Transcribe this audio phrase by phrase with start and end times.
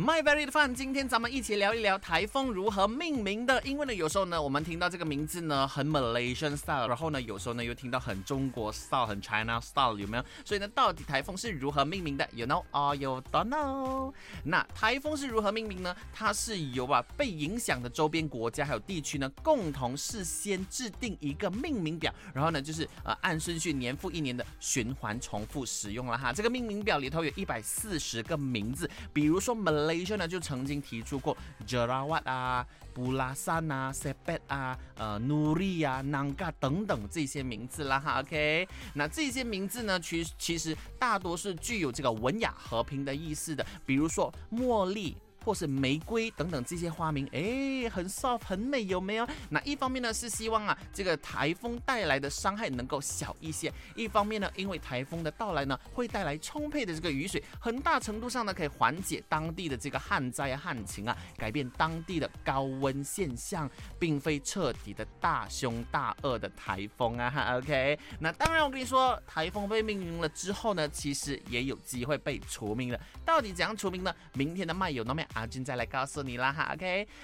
[0.00, 3.60] My very fun，今天咱们一起聊一聊台风如何命名的。
[3.64, 10.24] 因为呢，有时候呢，我们听到这个名字呢很 Malaysian style，然后呢，有时候呢又听到很中国 style、很 China style，有没有？
[10.44, 14.14] 所以呢，到底台风是如何命名的？You know or you don't know？
[14.44, 15.96] 那台风是如何命名呢？
[16.14, 26.32] 它是由啊被影响的周边国家还有地区呢共同事先制定一个命名表，然后呢就是呃按顺序年复一年的循环重复使用了哈。
[26.32, 29.87] 这个命名表里头有一百四十个名字，比如说 Mal。
[29.94, 38.20] 医生呢就曾经提出过 Jerawat 啊、布拉山啊、Sepet 啊、呃 Nuri 啊、Nanga 等等这些名字啦哈。
[38.20, 45.16] OK，那这些名字呢，其其实大多是具有这个文雅和平的意思的，比如说茉莉。
[45.48, 49.26] 或是玫瑰等等这些花名，哎，很 soft 很美，有没有？
[49.48, 67.30] 那一方面呢是希望啊，这个台风带来的伤害能够小一些；一方面呢，因为台风的到来呢，会带来充沛的这个雨水，很大程度上呢可以缓解当地的这个旱灾旱情啊，改变当地的高温现象，并非彻底的大凶大恶的台风啊。
[67.30, 67.98] 哈，OK。
[68.20, 73.00] 那当然，我跟你说，台风被命名了之后呢，其实也有机会被除名了。
[73.24, 74.14] 到底怎样除名呢？
[74.34, 75.26] 明天的漫游那边。
[75.38, 77.08] 阿俊再来告诉你啦哈，OK。